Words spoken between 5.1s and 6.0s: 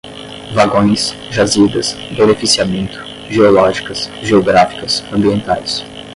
ambientais